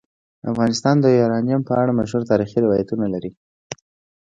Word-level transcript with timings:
افغانستان 0.51 0.95
د 1.01 1.05
یورانیم 1.19 1.61
په 1.65 1.73
اړه 1.81 1.91
مشهور 1.99 2.23
تاریخی 2.31 2.59
روایتونه 2.65 3.05
لري. 3.13 3.31